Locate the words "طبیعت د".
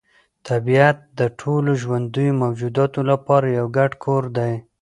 0.47-1.21